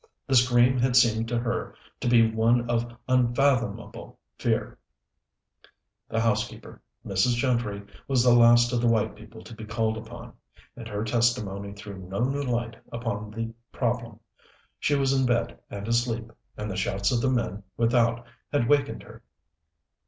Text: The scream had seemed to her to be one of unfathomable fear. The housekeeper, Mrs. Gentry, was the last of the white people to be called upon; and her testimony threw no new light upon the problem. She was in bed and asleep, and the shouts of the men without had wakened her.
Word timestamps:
The 0.25 0.33
scream 0.33 0.79
had 0.79 0.95
seemed 0.95 1.27
to 1.27 1.37
her 1.37 1.75
to 1.99 2.07
be 2.07 2.27
one 2.31 2.67
of 2.67 2.97
unfathomable 3.07 4.17
fear. 4.35 4.79
The 6.09 6.19
housekeeper, 6.19 6.81
Mrs. 7.05 7.35
Gentry, 7.35 7.83
was 8.07 8.23
the 8.23 8.33
last 8.33 8.73
of 8.73 8.81
the 8.81 8.87
white 8.87 9.15
people 9.15 9.43
to 9.43 9.53
be 9.53 9.63
called 9.63 9.97
upon; 9.99 10.33
and 10.75 10.87
her 10.87 11.03
testimony 11.03 11.71
threw 11.73 11.97
no 11.99 12.21
new 12.27 12.41
light 12.41 12.77
upon 12.91 13.29
the 13.29 13.53
problem. 13.71 14.19
She 14.79 14.95
was 14.95 15.13
in 15.13 15.27
bed 15.27 15.59
and 15.69 15.87
asleep, 15.87 16.31
and 16.57 16.71
the 16.71 16.75
shouts 16.77 17.11
of 17.11 17.21
the 17.21 17.29
men 17.29 17.61
without 17.77 18.25
had 18.51 18.67
wakened 18.67 19.03
her. 19.03 19.21